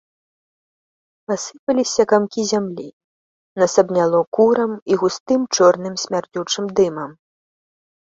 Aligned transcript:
Пасыпаліся 1.31 2.03
камкі 2.13 2.41
зямлі, 2.53 2.87
нас 3.61 3.73
абняло 3.85 4.19
курам 4.41 4.71
і 4.95 5.01
густым, 5.05 5.41
чорным 5.59 5.95
смярдзючым 6.09 6.65
дымам. 6.83 7.11